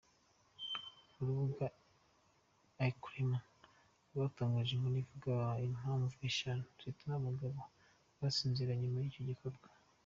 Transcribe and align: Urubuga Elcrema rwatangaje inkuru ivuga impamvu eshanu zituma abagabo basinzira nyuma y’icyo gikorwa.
Urubuga 1.19 1.65
Elcrema 2.85 3.39
rwatangaje 4.11 4.71
inkuru 4.73 4.95
ivuga 5.03 5.35
impamvu 5.67 6.13
eshanu 6.29 6.63
zituma 6.83 7.13
abagabo 7.17 7.59
basinzira 8.19 8.71
nyuma 8.81 8.97
y’icyo 9.01 9.23
gikorwa. 9.29 9.67